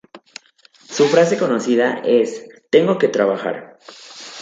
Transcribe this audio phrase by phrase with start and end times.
[0.89, 3.77] Su frase conocida es "tengo que trabajar".